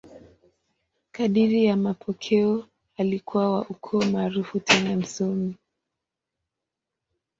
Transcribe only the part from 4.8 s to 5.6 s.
msomi.